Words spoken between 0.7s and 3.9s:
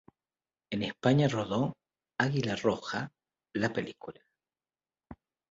En España rodó "Águila Roja, la